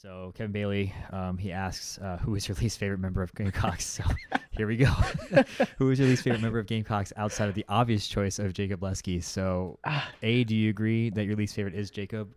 So 0.00 0.32
Kevin 0.36 0.52
Bailey, 0.52 0.94
um, 1.10 1.38
he 1.38 1.50
asks, 1.50 1.98
uh, 1.98 2.18
"Who 2.18 2.36
is 2.36 2.46
your 2.46 2.56
least 2.60 2.78
favorite 2.78 3.00
member 3.00 3.20
of 3.20 3.34
Gamecocks?" 3.34 3.84
So 3.84 4.04
here 4.52 4.68
we 4.68 4.76
go. 4.76 4.86
who 5.78 5.90
is 5.90 5.98
your 5.98 6.06
least 6.06 6.22
favorite 6.22 6.40
member 6.40 6.60
of 6.60 6.68
Gamecocks 6.68 7.12
outside 7.16 7.48
of 7.48 7.56
the 7.56 7.64
obvious 7.68 8.06
choice 8.06 8.38
of 8.38 8.52
Jacob 8.52 8.80
Leske? 8.80 9.20
So, 9.24 9.80
Ah. 9.84 10.08
A, 10.22 10.44
do 10.44 10.54
you 10.54 10.70
agree 10.70 11.10
that 11.10 11.24
your 11.24 11.34
least 11.34 11.56
favorite 11.56 11.74
is 11.74 11.90
Jacob, 11.90 12.32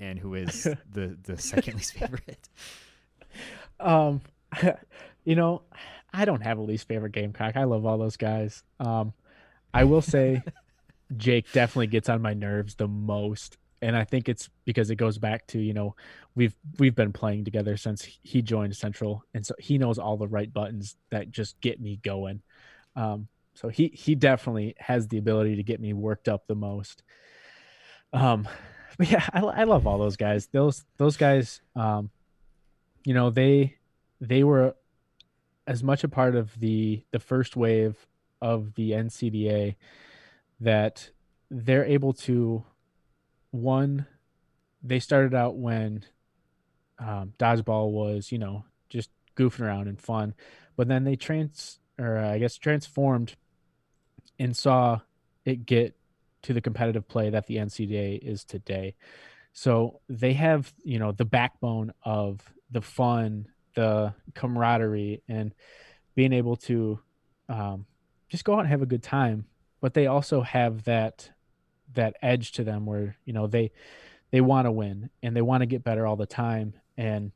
and 0.00 0.18
who 0.18 0.34
is 0.34 0.64
the 0.92 1.16
the 1.22 1.38
second 1.38 1.74
least 1.74 1.92
favorite? 1.92 2.48
Um, 3.78 4.20
you 5.24 5.36
know, 5.36 5.62
I 6.12 6.24
don't 6.24 6.42
have 6.42 6.58
a 6.58 6.62
least 6.62 6.88
favorite 6.88 7.12
Gamecock. 7.12 7.56
I 7.56 7.62
love 7.62 7.86
all 7.86 7.96
those 7.96 8.16
guys. 8.16 8.64
Um, 8.80 9.12
I 9.72 9.84
will 9.84 10.02
say, 10.02 10.42
Jake 11.16 11.52
definitely 11.52 11.86
gets 11.86 12.08
on 12.08 12.22
my 12.22 12.34
nerves 12.34 12.74
the 12.74 12.88
most, 12.88 13.56
and 13.84 13.94
I 13.94 14.04
think 14.04 14.30
it's 14.30 14.48
because 14.64 14.90
it 14.90 14.96
goes 14.96 15.18
back 15.18 15.46
to 15.48 15.60
you 15.60 15.74
know 15.74 15.94
we've 16.34 16.56
we've 16.78 16.94
been 16.94 17.12
playing 17.12 17.44
together 17.44 17.76
since 17.76 18.02
he 18.22 18.40
joined 18.40 18.74
Central, 18.74 19.22
and 19.34 19.44
so 19.44 19.54
he 19.58 19.76
knows 19.76 19.98
all 19.98 20.16
the 20.16 20.26
right 20.26 20.52
buttons 20.52 20.96
that 21.10 21.30
just 21.30 21.60
get 21.60 21.80
me 21.80 22.00
going. 22.02 22.40
Um, 22.96 23.28
so 23.52 23.68
he 23.68 23.88
he 23.88 24.14
definitely 24.14 24.74
has 24.78 25.08
the 25.08 25.18
ability 25.18 25.56
to 25.56 25.62
get 25.62 25.80
me 25.80 25.92
worked 25.92 26.28
up 26.28 26.46
the 26.46 26.54
most. 26.54 27.02
Um, 28.12 28.48
but 28.98 29.10
yeah, 29.10 29.26
I, 29.32 29.40
I 29.40 29.64
love 29.64 29.86
all 29.86 29.98
those 29.98 30.16
guys. 30.16 30.46
Those 30.46 30.84
those 30.96 31.18
guys, 31.18 31.60
um, 31.76 32.10
you 33.04 33.12
know, 33.12 33.28
they 33.28 33.76
they 34.18 34.44
were 34.44 34.74
as 35.66 35.82
much 35.82 36.04
a 36.04 36.08
part 36.08 36.36
of 36.36 36.58
the 36.58 37.04
the 37.10 37.20
first 37.20 37.54
wave 37.54 38.06
of 38.40 38.74
the 38.76 38.92
NCDA 38.92 39.76
that 40.60 41.10
they're 41.50 41.84
able 41.84 42.14
to 42.14 42.64
one 43.54 44.06
they 44.82 44.98
started 44.98 45.34
out 45.34 45.56
when 45.56 46.04
um, 46.98 47.32
dodgeball 47.38 47.90
was 47.90 48.32
you 48.32 48.38
know 48.38 48.64
just 48.88 49.10
goofing 49.36 49.60
around 49.60 49.88
and 49.88 50.00
fun 50.00 50.34
but 50.76 50.88
then 50.88 51.04
they 51.04 51.16
trans 51.16 51.78
or 51.98 52.18
uh, 52.18 52.30
i 52.30 52.38
guess 52.38 52.56
transformed 52.56 53.36
and 54.38 54.56
saw 54.56 55.00
it 55.44 55.66
get 55.66 55.96
to 56.44 56.52
the 56.52 56.60
competitive 56.60 57.08
play 57.08 57.30
that 57.30 57.46
the 57.46 57.56
NCDA 57.56 58.18
is 58.22 58.44
today. 58.44 58.94
So 59.52 60.00
they 60.08 60.34
have 60.34 60.72
you 60.82 60.98
know 60.98 61.12
the 61.12 61.24
backbone 61.24 61.92
of 62.04 62.40
the 62.70 62.82
fun 62.82 63.48
the 63.74 64.14
camaraderie 64.34 65.22
and 65.28 65.54
being 66.14 66.32
able 66.32 66.56
to 66.56 67.00
um, 67.48 67.86
just 68.28 68.44
go 68.44 68.54
out 68.54 68.60
and 68.60 68.68
have 68.68 68.82
a 68.82 68.86
good 68.86 69.02
time 69.02 69.46
but 69.80 69.94
they 69.94 70.06
also 70.06 70.40
have 70.40 70.84
that 70.84 71.30
that 71.94 72.16
edge 72.22 72.52
to 72.52 72.64
them 72.64 72.86
where 72.86 73.16
you 73.24 73.32
know 73.32 73.46
they 73.46 73.72
they 74.30 74.40
want 74.40 74.66
to 74.66 74.72
win 74.72 75.10
and 75.22 75.36
they 75.36 75.42
want 75.42 75.62
to 75.62 75.66
get 75.66 75.84
better 75.84 76.06
all 76.06 76.16
the 76.16 76.26
time. 76.26 76.74
And 76.96 77.32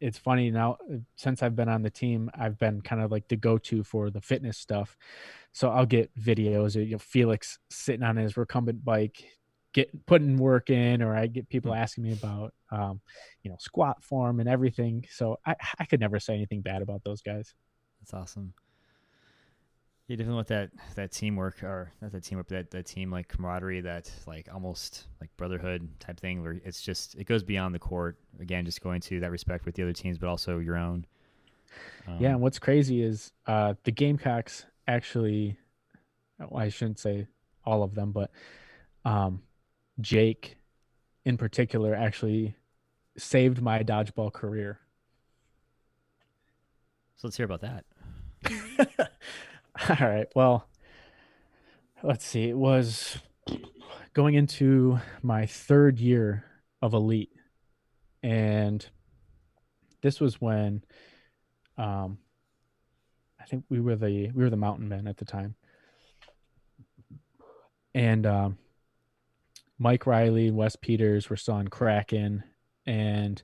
it's 0.00 0.18
funny 0.18 0.50
now 0.50 0.78
since 1.16 1.42
I've 1.42 1.54
been 1.54 1.68
on 1.68 1.82
the 1.82 1.90
team 1.90 2.30
I've 2.34 2.58
been 2.58 2.80
kind 2.80 3.02
of 3.02 3.12
like 3.12 3.28
the 3.28 3.36
go-to 3.36 3.84
for 3.84 4.10
the 4.10 4.20
fitness 4.20 4.58
stuff. 4.58 4.96
So 5.52 5.70
I'll 5.70 5.86
get 5.86 6.10
videos 6.18 6.76
of 6.76 6.82
you 6.82 6.92
know 6.92 6.98
Felix 6.98 7.58
sitting 7.70 8.02
on 8.02 8.16
his 8.16 8.36
recumbent 8.36 8.84
bike 8.84 9.24
get 9.72 10.06
putting 10.06 10.36
work 10.36 10.70
in 10.70 11.02
or 11.02 11.16
I 11.16 11.26
get 11.26 11.48
people 11.48 11.74
asking 11.74 12.04
me 12.04 12.12
about 12.12 12.52
um, 12.70 13.00
you 13.42 13.50
know 13.50 13.56
squat 13.58 14.02
form 14.02 14.40
and 14.40 14.48
everything. 14.48 15.06
So 15.10 15.38
I, 15.46 15.56
I 15.78 15.84
could 15.84 16.00
never 16.00 16.20
say 16.20 16.34
anything 16.34 16.60
bad 16.60 16.82
about 16.82 17.04
those 17.04 17.22
guys. 17.22 17.54
That's 18.00 18.14
awesome. 18.14 18.54
Yeah, 20.12 20.16
definitely 20.16 20.34
want 20.34 20.48
that 20.48 20.70
that 20.94 21.10
teamwork 21.10 21.62
or 21.62 21.90
not 22.02 22.12
that 22.12 22.22
teamwork, 22.22 22.48
that 22.48 22.70
that 22.72 22.84
team 22.84 23.10
like 23.10 23.28
camaraderie, 23.28 23.80
that 23.80 24.10
like 24.26 24.46
almost 24.52 25.06
like 25.22 25.34
brotherhood 25.38 25.88
type 26.00 26.20
thing, 26.20 26.42
where 26.42 26.60
it's 26.66 26.82
just 26.82 27.14
it 27.14 27.24
goes 27.24 27.42
beyond 27.42 27.74
the 27.74 27.78
court. 27.78 28.18
Again, 28.38 28.66
just 28.66 28.82
going 28.82 29.00
to 29.00 29.20
that 29.20 29.30
respect 29.30 29.64
with 29.64 29.74
the 29.74 29.82
other 29.82 29.94
teams, 29.94 30.18
but 30.18 30.28
also 30.28 30.58
your 30.58 30.76
own. 30.76 31.06
Um, 32.06 32.18
Yeah, 32.20 32.32
and 32.32 32.42
what's 32.42 32.58
crazy 32.58 33.00
is 33.00 33.32
uh, 33.46 33.72
the 33.84 33.90
Gamecocks 33.90 34.66
actually. 34.86 35.56
Well, 36.38 36.62
I 36.62 36.68
shouldn't 36.68 36.98
say 36.98 37.26
all 37.64 37.82
of 37.82 37.94
them, 37.94 38.12
but 38.12 38.32
um, 39.06 39.40
Jake, 39.98 40.58
in 41.24 41.38
particular, 41.38 41.94
actually 41.94 42.54
saved 43.16 43.62
my 43.62 43.82
dodgeball 43.82 44.30
career. 44.30 44.78
So 47.16 47.28
let's 47.28 47.38
hear 47.38 47.46
about 47.46 47.62
that. 47.62 47.86
all 49.88 49.96
right. 50.00 50.28
Well, 50.34 50.68
let's 52.02 52.24
see. 52.24 52.48
It 52.48 52.56
was 52.56 53.18
going 54.12 54.34
into 54.34 55.00
my 55.22 55.46
third 55.46 55.98
year 55.98 56.44
of 56.80 56.94
elite, 56.94 57.32
and 58.22 58.86
this 60.00 60.20
was 60.20 60.40
when, 60.40 60.84
um, 61.76 62.18
I 63.40 63.44
think 63.44 63.64
we 63.68 63.80
were 63.80 63.96
the 63.96 64.30
we 64.32 64.44
were 64.44 64.50
the 64.50 64.56
mountain 64.56 64.88
men 64.88 65.08
at 65.08 65.16
the 65.16 65.24
time, 65.24 65.56
and 67.92 68.24
um, 68.24 68.58
Mike 69.78 70.06
Riley, 70.06 70.52
Wes 70.52 70.76
Peters 70.76 71.28
were 71.28 71.36
still 71.36 71.54
on 71.54 71.66
Kraken, 71.66 72.44
and 72.86 73.42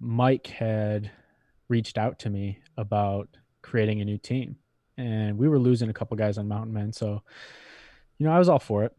Mike 0.00 0.48
had 0.48 1.12
reached 1.68 1.96
out 1.96 2.18
to 2.20 2.30
me 2.30 2.58
about 2.76 3.28
creating 3.62 4.00
a 4.00 4.04
new 4.04 4.18
team, 4.18 4.56
and 4.96 5.38
we 5.38 5.48
were 5.48 5.58
losing 5.58 5.88
a 5.88 5.94
couple 5.94 6.16
guys 6.16 6.38
on 6.38 6.48
mountain 6.48 6.72
men, 6.72 6.92
so 6.92 7.22
you 8.18 8.26
know 8.26 8.32
I 8.32 8.38
was 8.38 8.48
all 8.48 8.58
for 8.58 8.84
it. 8.84 8.92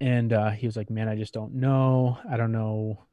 And 0.00 0.32
uh, 0.32 0.50
he 0.50 0.66
was 0.66 0.76
like, 0.76 0.90
"Man, 0.90 1.08
I 1.08 1.16
just 1.16 1.32
don't 1.32 1.54
know. 1.54 2.18
I 2.28 2.36
don't 2.36 2.52
know 2.52 3.04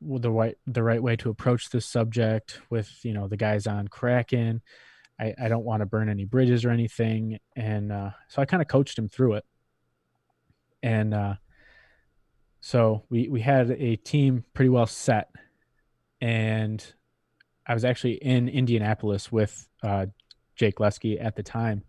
the 0.00 0.30
right 0.30 0.56
the 0.66 0.82
right 0.82 1.02
way 1.02 1.16
to 1.16 1.30
approach 1.30 1.70
this 1.70 1.86
subject 1.86 2.60
with 2.70 2.90
you 3.02 3.12
know 3.12 3.28
the 3.28 3.36
guys 3.36 3.66
on 3.66 3.88
Kraken. 3.88 4.62
I, 5.18 5.34
I 5.42 5.48
don't 5.48 5.64
want 5.64 5.80
to 5.80 5.86
burn 5.86 6.08
any 6.08 6.24
bridges 6.24 6.64
or 6.64 6.70
anything." 6.70 7.38
And 7.54 7.90
uh, 7.90 8.10
so 8.28 8.42
I 8.42 8.44
kind 8.44 8.62
of 8.62 8.68
coached 8.68 8.98
him 8.98 9.08
through 9.08 9.34
it. 9.34 9.44
And 10.82 11.14
uh, 11.14 11.34
so 12.60 13.04
we 13.08 13.28
we 13.28 13.40
had 13.40 13.70
a 13.70 13.96
team 13.96 14.44
pretty 14.52 14.68
well 14.68 14.86
set, 14.86 15.30
and 16.20 16.84
I 17.66 17.74
was 17.74 17.84
actually 17.84 18.14
in 18.14 18.48
Indianapolis 18.48 19.32
with 19.32 19.68
uh, 19.82 20.06
Jake 20.56 20.76
Leske 20.80 21.22
at 21.22 21.36
the 21.36 21.42
time 21.42 21.84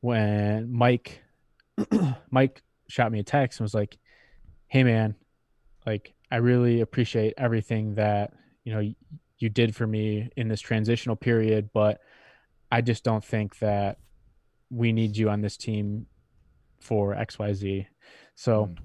when 0.00 0.72
Mike 0.72 1.22
Mike 2.30 2.62
shot 2.88 3.10
me 3.10 3.18
a 3.18 3.24
text 3.24 3.58
and 3.58 3.64
was 3.64 3.74
like, 3.74 3.98
"Hey 4.68 4.84
man, 4.84 5.14
like 5.86 6.14
I 6.30 6.36
really 6.36 6.80
appreciate 6.80 7.34
everything 7.36 7.94
that 7.96 8.32
you 8.64 8.72
know 8.74 8.94
you 9.38 9.48
did 9.48 9.74
for 9.74 9.86
me 9.86 10.30
in 10.36 10.48
this 10.48 10.60
transitional 10.60 11.16
period, 11.16 11.70
but 11.72 12.00
I 12.70 12.80
just 12.80 13.04
don't 13.04 13.24
think 13.24 13.58
that 13.58 13.98
we 14.70 14.92
need 14.92 15.16
you 15.16 15.28
on 15.30 15.40
this 15.40 15.56
team 15.56 16.06
for 16.80 17.14
XYZ." 17.14 17.86
So 18.34 18.66
Mm. 18.66 18.78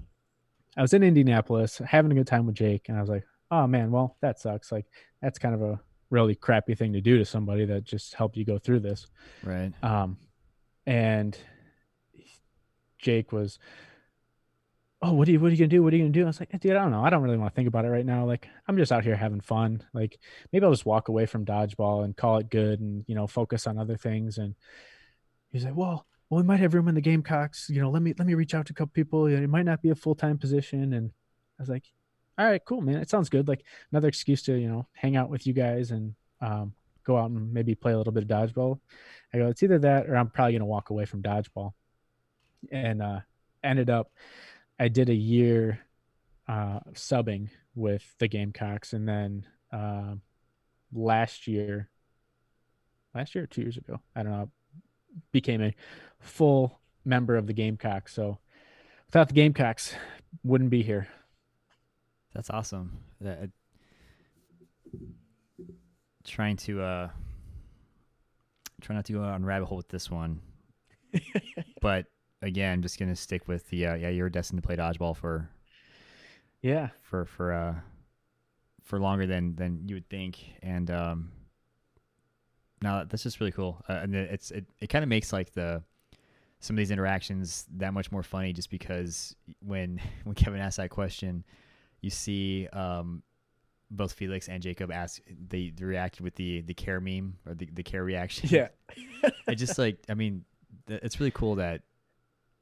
I 0.76 0.82
was 0.82 0.94
in 0.94 1.02
Indianapolis 1.02 1.78
having 1.78 2.12
a 2.12 2.14
good 2.14 2.26
time 2.26 2.46
with 2.46 2.54
Jake, 2.54 2.88
and 2.88 2.96
I 2.96 3.00
was 3.00 3.10
like, 3.10 3.24
"Oh 3.50 3.66
man, 3.66 3.90
well 3.90 4.16
that 4.20 4.40
sucks. 4.40 4.72
Like 4.72 4.86
that's 5.20 5.38
kind 5.38 5.54
of 5.54 5.62
a 5.62 5.80
really 6.10 6.34
crappy 6.34 6.74
thing 6.74 6.92
to 6.92 7.00
do 7.00 7.18
to 7.18 7.24
somebody 7.24 7.64
that 7.64 7.84
just 7.84 8.14
helped 8.14 8.36
you 8.36 8.44
go 8.44 8.58
through 8.58 8.80
this." 8.80 9.06
Right. 9.42 9.72
Um, 9.82 10.18
and 10.86 11.38
Jake 12.98 13.32
was, 13.32 13.58
"Oh, 15.02 15.12
what 15.12 15.28
are 15.28 15.32
you 15.32 15.40
what 15.40 15.48
are 15.48 15.50
you 15.50 15.56
gonna 15.56 15.68
do? 15.68 15.82
What 15.82 15.92
are 15.92 15.96
you 15.96 16.02
gonna 16.02 16.12
do?" 16.12 16.24
I 16.24 16.26
was 16.26 16.40
like, 16.40 16.50
"Dude, 16.60 16.72
I 16.72 16.82
don't 16.82 16.90
know. 16.90 17.02
I 17.02 17.10
don't 17.10 17.22
really 17.22 17.38
want 17.38 17.52
to 17.52 17.56
think 17.56 17.68
about 17.68 17.84
it 17.84 17.90
right 17.90 18.04
now. 18.04 18.26
Like, 18.26 18.48
I'm 18.68 18.76
just 18.76 18.92
out 18.92 19.04
here 19.04 19.16
having 19.16 19.40
fun. 19.40 19.82
Like, 19.92 20.18
maybe 20.52 20.64
I'll 20.64 20.72
just 20.72 20.86
walk 20.86 21.08
away 21.08 21.26
from 21.26 21.44
dodgeball 21.44 22.04
and 22.04 22.16
call 22.16 22.38
it 22.38 22.50
good, 22.50 22.80
and 22.80 23.04
you 23.06 23.14
know, 23.14 23.26
focus 23.26 23.66
on 23.66 23.78
other 23.78 23.96
things." 23.96 24.38
And 24.38 24.54
he's 25.52 25.64
like, 25.64 25.76
"Well." 25.76 26.06
Well, 26.28 26.42
we 26.42 26.46
might 26.46 26.60
have 26.60 26.74
room 26.74 26.86
in 26.86 26.94
the 26.94 27.00
Gamecocks. 27.00 27.68
You 27.68 27.80
know, 27.80 27.90
let 27.90 28.02
me 28.02 28.14
let 28.16 28.24
me 28.24 28.34
reach 28.34 28.54
out 28.54 28.64
to 28.66 28.72
a 28.72 28.74
couple 28.74 28.92
people. 28.92 29.26
It 29.26 29.48
might 29.48 29.64
not 29.64 29.82
be 29.82 29.90
a 29.90 29.96
full 29.96 30.14
time 30.14 30.38
position, 30.38 30.92
and 30.92 31.10
I 31.58 31.62
was 31.62 31.68
like, 31.68 31.86
all 32.38 32.46
right, 32.46 32.64
cool, 32.64 32.80
man. 32.80 32.96
It 32.96 33.10
sounds 33.10 33.28
good. 33.28 33.48
Like 33.48 33.64
another 33.92 34.08
excuse 34.08 34.42
to, 34.44 34.54
you 34.54 34.68
know, 34.68 34.86
hang 34.92 35.16
out 35.16 35.28
with 35.30 35.46
you 35.46 35.52
guys 35.52 35.90
and 35.90 36.14
um, 36.40 36.72
go 37.04 37.16
out 37.16 37.30
and 37.30 37.52
maybe 37.52 37.74
play 37.74 37.92
a 37.92 37.98
little 37.98 38.12
bit 38.12 38.22
of 38.22 38.28
dodgeball. 38.28 38.80
I 39.32 39.38
go, 39.38 39.48
it's 39.48 39.62
either 39.62 39.78
that 39.80 40.08
or 40.08 40.16
I'm 40.16 40.30
probably 40.30 40.52
going 40.52 40.60
to 40.60 40.66
walk 40.66 40.90
away 40.90 41.04
from 41.04 41.22
dodgeball. 41.22 41.72
And 42.70 43.02
uh, 43.02 43.20
ended 43.62 43.90
up, 43.90 44.10
I 44.78 44.88
did 44.88 45.08
a 45.08 45.14
year 45.14 45.80
uh, 46.48 46.80
subbing 46.94 47.50
with 47.74 48.02
the 48.18 48.28
Gamecocks. 48.28 48.92
And 48.92 49.08
then 49.08 49.46
uh, 49.72 50.14
last 50.92 51.46
year, 51.46 51.88
last 53.14 53.34
year 53.34 53.44
or 53.44 53.48
two 53.48 53.62
years 53.62 53.76
ago, 53.76 54.00
I 54.16 54.22
don't 54.22 54.32
know, 54.32 54.50
became 55.32 55.62
a 55.62 55.74
full 56.20 56.80
member 57.04 57.36
of 57.36 57.46
the 57.46 57.52
Gamecocks. 57.52 58.14
So 58.14 58.38
without 59.06 59.28
the 59.28 59.34
Gamecocks, 59.34 59.94
wouldn't 60.42 60.70
be 60.70 60.82
here. 60.82 61.08
That's 62.34 62.50
awesome. 62.50 62.98
That, 63.20 63.50
trying 66.24 66.56
to 66.58 66.82
uh, 66.82 67.08
try 68.80 68.94
not 68.94 69.04
to 69.06 69.12
go 69.12 69.22
on 69.22 69.44
rabbit 69.44 69.66
hole 69.66 69.76
with 69.78 69.88
this 69.88 70.10
one, 70.10 70.40
but 71.80 72.06
again, 72.42 72.74
I'm 72.74 72.82
just 72.82 72.98
gonna 72.98 73.16
stick 73.16 73.48
with 73.48 73.68
the 73.70 73.86
uh, 73.86 73.94
yeah. 73.94 74.08
You're 74.10 74.30
destined 74.30 74.62
to 74.62 74.66
play 74.66 74.76
dodgeball 74.76 75.16
for 75.16 75.50
Yeah. 76.62 76.88
for 77.02 77.24
for 77.24 77.52
uh 77.52 77.74
for 78.84 79.00
longer 79.00 79.26
than 79.26 79.54
than 79.56 79.88
you 79.88 79.96
would 79.96 80.08
think, 80.08 80.38
and 80.62 80.90
um, 80.90 81.32
now 82.82 83.04
that's 83.04 83.22
just 83.22 83.40
really 83.40 83.52
cool. 83.52 83.82
Uh, 83.88 84.00
and 84.02 84.14
it's 84.14 84.50
it, 84.50 84.66
it 84.80 84.86
kind 84.88 85.02
of 85.02 85.08
makes 85.08 85.32
like 85.32 85.52
the 85.52 85.82
some 86.60 86.74
of 86.74 86.78
these 86.78 86.90
interactions 86.90 87.66
that 87.76 87.94
much 87.94 88.12
more 88.12 88.22
funny, 88.22 88.52
just 88.52 88.70
because 88.70 89.34
when 89.60 90.00
when 90.24 90.34
Kevin 90.34 90.60
asked 90.60 90.76
that 90.76 90.90
question, 90.90 91.44
you 92.00 92.10
see 92.10 92.66
um, 92.72 93.22
both 93.90 94.12
Felix 94.12 94.48
and 94.48 94.62
Jacob 94.62 94.90
ask 94.92 95.20
they, 95.48 95.70
they 95.74 95.84
reacted 95.84 96.22
with 96.22 96.34
the 96.36 96.60
the 96.62 96.74
care 96.74 97.00
meme 97.00 97.36
or 97.46 97.54
the 97.54 97.66
the 97.72 97.82
care 97.82 98.04
reaction. 98.04 98.48
Yeah, 98.50 98.68
it 99.48 99.56
just 99.56 99.78
like 99.78 99.98
I 100.08 100.14
mean, 100.14 100.44
th- 100.86 101.00
it's 101.02 101.18
really 101.20 101.32
cool 101.32 101.56
that 101.56 101.82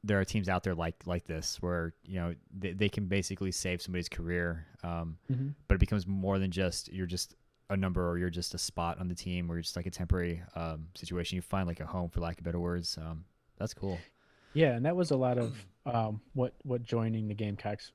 there 0.04 0.18
are 0.20 0.24
teams 0.24 0.48
out 0.48 0.62
there 0.62 0.74
like 0.74 0.94
like 1.06 1.26
this 1.26 1.60
where 1.60 1.92
you 2.04 2.16
know 2.20 2.34
they, 2.56 2.72
they 2.72 2.88
can 2.88 3.06
basically 3.06 3.50
save 3.50 3.82
somebody's 3.82 4.08
career 4.08 4.64
um, 4.84 5.18
Mhm. 5.30 5.54
but 5.66 5.74
it 5.74 5.80
becomes 5.80 6.06
more 6.06 6.38
than 6.38 6.52
just 6.52 6.90
you're 6.92 7.04
just 7.06 7.34
a 7.68 7.76
number 7.76 8.08
or 8.08 8.16
you're 8.16 8.30
just 8.30 8.54
a 8.54 8.58
spot 8.58 8.98
on 9.00 9.08
the 9.08 9.14
team 9.14 9.50
or 9.50 9.56
you're 9.56 9.62
just 9.62 9.74
like 9.74 9.86
a 9.86 9.90
temporary 9.90 10.40
um, 10.54 10.86
situation 10.94 11.34
you 11.34 11.42
find 11.42 11.66
like 11.66 11.80
a 11.80 11.84
home 11.86 12.08
for 12.10 12.20
lack 12.20 12.38
of 12.38 12.44
better 12.44 12.60
words 12.60 12.96
um, 12.96 13.24
that's 13.58 13.74
cool 13.74 13.98
Yeah, 14.54 14.74
and 14.76 14.86
that 14.86 14.94
was 14.96 15.10
a 15.10 15.16
lot 15.16 15.36
of 15.36 15.58
um, 15.84 16.20
what 16.32 16.54
what 16.62 16.84
joining 16.84 17.26
the 17.26 17.34
Gamecocks 17.34 17.90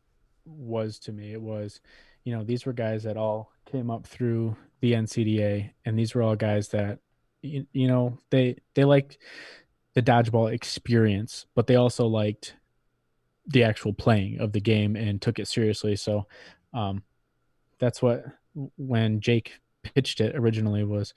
was 0.46 1.00
to 1.00 1.12
me. 1.12 1.34
It 1.34 1.42
was, 1.42 1.80
you 2.24 2.36
know, 2.36 2.44
these 2.44 2.66
were 2.66 2.74
guys 2.74 3.04
that 3.04 3.18
all 3.18 3.52
came 3.66 3.90
up 3.90 4.06
through 4.06 4.56
the 4.82 4.94
NCDA, 4.94 5.72
and 5.86 5.98
these 5.98 6.14
were 6.14 6.22
all 6.22 6.36
guys 6.36 6.70
that, 6.70 7.00
you, 7.42 7.66
you 7.74 7.88
know, 7.88 8.18
they 8.30 8.58
they 8.76 8.84
liked 8.84 9.18
the 9.94 10.02
dodgeball 10.02 10.52
experience, 10.52 11.46
but 11.56 11.68
they 11.68 11.76
also 11.76 12.08
liked 12.08 12.56
the 13.48 13.64
actual 13.64 13.94
playing 13.94 14.40
of 14.40 14.54
the 14.54 14.62
game 14.62 14.96
and 14.96 15.22
took 15.22 15.40
it 15.40 15.48
seriously. 15.48 15.96
So, 15.96 16.28
um, 16.74 17.04
that's 17.80 18.02
what 18.02 18.26
when 18.78 19.20
Jake 19.20 19.54
pitched 19.84 20.22
it 20.22 20.36
originally 20.36 20.84
was, 20.84 21.14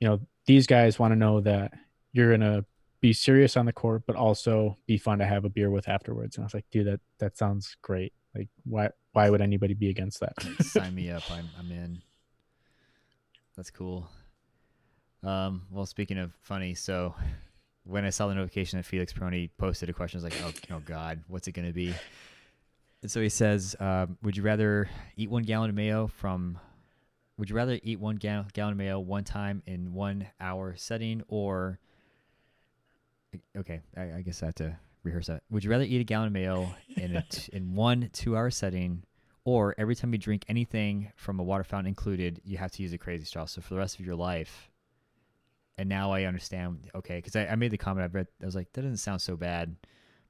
you 0.00 0.08
know, 0.08 0.20
these 0.46 0.66
guys 0.66 0.98
want 0.98 1.12
to 1.12 1.16
know 1.16 1.40
that 1.40 1.72
you're 2.12 2.30
gonna 2.30 2.64
be 3.00 3.12
serious 3.12 3.56
on 3.56 3.66
the 3.66 3.72
court, 3.72 4.02
but 4.06 4.16
also 4.16 4.76
be 4.86 4.96
fun 4.96 5.18
to 5.18 5.26
have 5.26 5.44
a 5.44 5.50
beer 5.50 5.70
with 5.70 5.88
afterwards. 5.88 6.36
And 6.36 6.44
I 6.44 6.46
was 6.46 6.54
like, 6.54 6.64
dude, 6.70 6.86
that 6.86 7.00
that 7.18 7.36
sounds 7.36 7.76
great. 7.82 8.12
Like, 8.36 8.48
why 8.64 8.90
why 9.12 9.30
would 9.30 9.40
anybody 9.40 9.74
be 9.74 9.88
against 9.88 10.20
that? 10.20 10.34
Sign 10.62 10.94
me 10.94 11.10
up. 11.10 11.22
I'm, 11.30 11.48
I'm 11.58 11.70
in. 11.72 12.02
That's 13.56 13.70
cool. 13.70 14.08
Um, 15.22 15.62
well 15.70 15.86
speaking 15.86 16.18
of 16.18 16.32
funny 16.42 16.74
so 16.74 17.14
when 17.82 18.04
i 18.04 18.10
saw 18.10 18.28
the 18.28 18.34
notification 18.34 18.78
that 18.78 18.84
felix 18.84 19.12
prony 19.12 19.50
posted 19.58 19.88
a 19.88 19.92
question 19.92 20.20
i 20.20 20.22
was 20.22 20.32
like 20.32 20.42
oh, 20.70 20.76
oh 20.76 20.82
god 20.84 21.24
what's 21.26 21.48
it 21.48 21.52
going 21.52 21.66
to 21.66 21.72
be? 21.72 21.92
And 23.02 23.10
so 23.10 23.20
he 23.20 23.28
says 23.28 23.74
um, 23.80 24.18
would 24.22 24.36
you 24.36 24.42
rather 24.44 24.88
eat 25.16 25.30
one 25.30 25.42
gallon 25.42 25.70
of 25.70 25.74
mayo 25.74 26.06
from 26.06 26.58
would 27.38 27.50
you 27.50 27.56
rather 27.56 27.80
eat 27.82 27.98
one 27.98 28.16
gal- 28.16 28.46
gallon 28.52 28.72
of 28.72 28.78
mayo 28.78 29.00
one 29.00 29.24
time 29.24 29.62
in 29.66 29.92
one 29.94 30.28
hour 30.40 30.74
setting 30.76 31.22
or 31.28 31.80
okay 33.56 33.80
I, 33.96 34.18
I 34.18 34.22
guess 34.22 34.42
i 34.42 34.46
have 34.46 34.54
to 34.56 34.78
rehearse 35.06 35.26
that. 35.28 35.42
Would 35.50 35.64
you 35.64 35.70
rather 35.70 35.84
eat 35.84 36.00
a 36.00 36.04
gallon 36.04 36.28
of 36.28 36.32
mayo 36.32 36.74
in 36.96 37.16
a 37.16 37.22
t- 37.22 37.50
in 37.52 37.74
one 37.74 38.10
two 38.12 38.36
hour 38.36 38.50
setting 38.50 39.02
or 39.44 39.74
every 39.78 39.94
time 39.94 40.12
you 40.12 40.18
drink 40.18 40.44
anything 40.48 41.12
from 41.16 41.38
a 41.38 41.42
water 41.42 41.64
fountain 41.64 41.88
included 41.88 42.40
you 42.44 42.58
have 42.58 42.72
to 42.72 42.82
use 42.82 42.92
a 42.92 42.98
crazy 42.98 43.24
straw? 43.24 43.44
So 43.46 43.60
for 43.60 43.74
the 43.74 43.78
rest 43.78 43.98
of 43.98 44.04
your 44.04 44.16
life 44.16 44.70
and 45.78 45.88
now 45.88 46.10
i 46.10 46.24
understand 46.24 46.78
okay 46.94 47.16
because 47.16 47.36
I, 47.36 47.46
I 47.46 47.54
made 47.54 47.70
the 47.70 47.76
comment 47.76 48.04
i 48.04 48.06
read 48.06 48.26
i 48.42 48.46
was 48.46 48.54
like 48.54 48.72
that 48.72 48.82
doesn't 48.82 48.96
sound 48.98 49.20
so 49.20 49.36
bad. 49.36 49.76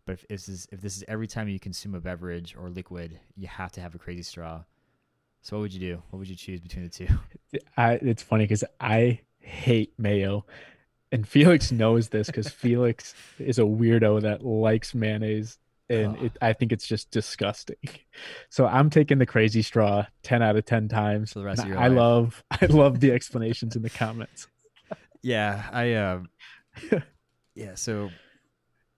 But 0.04 0.12
if 0.12 0.28
this 0.28 0.48
is 0.48 0.68
if 0.70 0.80
this 0.80 0.96
is 0.96 1.04
every 1.08 1.26
time 1.26 1.48
you 1.48 1.58
consume 1.58 1.94
a 1.94 2.00
beverage 2.00 2.54
or 2.56 2.70
liquid 2.70 3.18
you 3.36 3.48
have 3.48 3.72
to 3.72 3.80
have 3.80 3.94
a 3.94 3.98
crazy 3.98 4.22
straw. 4.22 4.62
So 5.42 5.56
what 5.56 5.62
would 5.62 5.74
you 5.74 5.80
do? 5.80 6.02
What 6.10 6.20
would 6.20 6.28
you 6.28 6.36
choose 6.36 6.60
between 6.60 6.84
the 6.84 6.90
two? 6.90 7.08
I 7.76 7.94
it's 7.94 8.22
funny 8.22 8.44
because 8.44 8.64
I 8.80 9.20
hate 9.40 9.92
mayo, 9.98 10.44
and 11.12 11.26
Felix 11.26 11.70
knows 11.70 12.08
this 12.08 12.26
because 12.26 12.48
Felix 12.48 13.14
is 13.38 13.58
a 13.58 13.62
weirdo 13.62 14.22
that 14.22 14.44
likes 14.44 14.94
mayonnaise, 14.94 15.58
and 15.88 16.16
it, 16.16 16.32
I 16.42 16.52
think 16.52 16.72
it's 16.72 16.86
just 16.86 17.10
disgusting. 17.10 17.76
So 18.48 18.66
I'm 18.66 18.90
taking 18.90 19.18
the 19.18 19.26
crazy 19.26 19.62
straw 19.62 20.06
ten 20.22 20.42
out 20.42 20.56
of 20.56 20.64
ten 20.64 20.88
times. 20.88 21.32
For 21.32 21.40
the 21.40 21.44
rest 21.44 21.62
of 21.62 21.68
your 21.68 21.78
I 21.78 21.88
life. 21.88 21.96
love 21.96 22.44
I 22.50 22.66
love 22.66 23.00
the 23.00 23.12
explanations 23.12 23.76
in 23.76 23.82
the 23.82 23.90
comments. 23.90 24.48
Yeah, 25.22 25.68
I 25.72 25.92
uh, 25.92 26.20
yeah. 27.54 27.74
So 27.74 28.10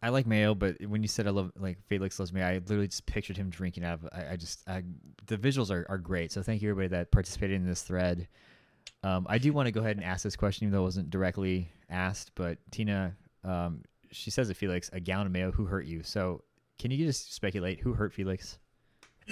I 0.01 0.11
like 0.11 0.27
mayo, 0.27 0.55
but 0.55 0.77
when 0.87 1.03
you 1.03 1.09
said 1.09 1.27
I 1.27 1.31
love 1.31 1.51
like 1.57 1.79
Felix 1.89 2.19
loves 2.19 2.33
mayo, 2.33 2.47
I 2.47 2.55
literally 2.55 2.89
just 2.89 3.07
pictured 3.07 3.37
him 3.37 3.51
drinking 3.51 3.85
out 3.85 3.95
of. 3.95 4.09
I, 4.13 4.33
I 4.33 4.37
just 4.37 4.63
I 4.69 4.83
the 5.27 5.37
visuals 5.37 5.71
are, 5.71 5.87
are 5.89 5.99
great. 5.99 6.33
So 6.33 6.43
thank 6.43 6.63
you 6.63 6.71
everybody 6.71 6.97
that 6.97 7.11
participated 7.11 7.57
in 7.57 7.67
this 7.67 7.83
thread. 7.83 8.29
Um, 9.03 9.27
I 9.29 9.39
do 9.39 9.53
want 9.53 9.67
to 9.67 9.73
go 9.73 9.81
ahead 9.81 9.97
and 9.97 10.05
ask 10.05 10.25
this 10.25 10.37
question, 10.37 10.67
even 10.67 10.73
though 10.73 10.83
it 10.83 10.85
wasn't 10.85 11.11
directly 11.11 11.69
asked. 11.89 12.33
But 12.35 12.59
Tina, 12.71 13.17
um, 13.45 13.83
she 14.11 14.31
says 14.31 14.49
to 14.49 14.55
Felix, 14.55 14.91
"A 14.93 15.01
gallon 15.01 15.27
of 15.27 15.33
mayo. 15.33 15.53
Who 15.53 15.67
hurt 15.67 15.87
you?" 15.87 16.03
So 16.03 16.43
can 16.79 16.91
you 16.91 17.07
just 17.07 17.35
speculate 17.35 17.81
who 17.81 17.95
hurt 17.95 18.13
Felix? 18.13 18.59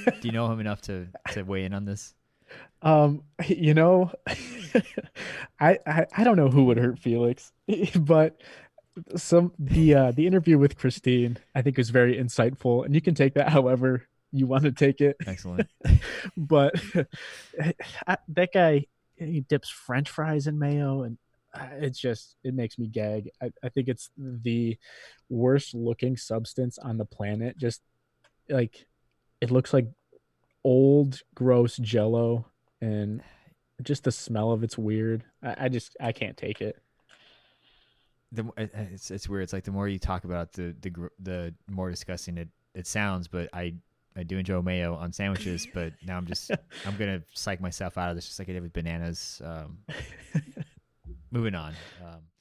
do 0.05 0.29
you 0.29 0.33
know 0.33 0.51
him 0.51 0.61
enough 0.61 0.81
to 0.83 1.09
to 1.33 1.43
weigh 1.43 1.65
in 1.65 1.73
on 1.73 1.85
this? 1.85 2.15
Um, 2.83 3.23
you 3.47 3.75
know, 3.75 4.13
I, 5.61 5.79
I 5.87 6.07
I 6.17 6.25
don't 6.25 6.37
know 6.37 6.49
who 6.49 6.65
would 6.67 6.77
hurt 6.77 6.99
Felix, 6.99 7.53
but 8.01 8.41
some 9.17 9.53
the 9.59 9.95
uh 9.95 10.11
the 10.13 10.27
interview 10.27 10.59
with 10.59 10.77
Christine 10.77 11.39
I 11.55 11.63
think 11.63 11.77
was 11.77 11.91
very 11.91 12.17
insightful, 12.17 12.85
and 12.85 12.95
you 12.95 13.01
can 13.01 13.15
take 13.15 13.35
that 13.35 13.49
however 13.53 14.07
you 14.33 14.47
want 14.47 14.65
to 14.65 14.73
take 14.73 15.01
it. 15.01 15.17
Excellent. 15.27 15.69
But 16.37 16.75
I, 18.07 18.19
that 18.29 18.53
guy 18.53 18.87
he 19.17 19.41
dips 19.41 19.69
French 19.69 20.11
fries 20.11 20.47
in 20.47 20.59
mayo, 20.59 21.03
and 21.03 21.19
uh, 21.55 21.67
it's 21.73 21.99
just 21.99 22.37
it 22.45 22.55
makes 22.55 22.79
me 22.79 22.87
gag. 22.87 23.31
I, 23.43 23.51
I 23.63 23.69
think 23.69 23.89
it's 23.89 24.11
the 24.17 24.77
worst 25.29 25.75
looking 25.75 26.17
substance 26.17 26.79
on 26.79 26.99
the 26.99 27.05
planet. 27.05 27.57
Just 27.57 27.83
like 28.49 28.87
it 29.41 29.51
looks 29.51 29.73
like 29.73 29.89
old 30.65 31.23
gross 31.35 31.77
jello 31.77 32.47
and 32.81 33.23
just 33.83 34.05
the 34.05 34.13
smell 34.13 34.53
of 34.53 34.65
it's 34.65 34.77
weird 34.77 35.23
i, 35.43 35.55
I 35.61 35.69
just 35.69 35.97
i 36.01 36.11
can't 36.11 36.37
take 36.37 36.61
it 36.61 36.83
the 38.33 38.53
it's 38.57 39.11
it's 39.11 39.29
weird. 39.29 39.45
It's 39.45 39.53
like 39.53 39.65
the 39.65 39.73
more 39.73 39.89
you 39.89 39.99
talk 39.99 40.25
about 40.25 40.59
it, 40.59 40.81
the 40.83 40.91
the 40.91 41.11
the 41.21 41.55
more 41.71 41.91
disgusting 41.91 42.39
it 42.39 42.49
it 42.75 42.87
sounds. 42.87 43.29
But 43.29 43.49
I 43.53 43.75
I 44.17 44.23
do 44.23 44.39
enjoy 44.39 44.63
mayo 44.63 44.95
on 44.95 45.13
sandwiches. 45.13 45.67
but 45.75 45.93
now 46.07 46.17
I'm 46.17 46.27
just 46.27 46.51
I'm 46.85 46.97
gonna 46.97 47.23
psych 47.35 47.61
myself 47.61 47.99
out 47.99 48.11
of 48.11 48.17
this, 48.17 48.27
just 48.27 48.39
like 48.39 48.49
I 48.49 48.53
did 48.53 48.63
with 48.63 48.73
bananas. 48.73 49.41
Um, 49.45 49.79
moving 51.31 51.55
on. 51.55 51.75
Um, 52.05 52.21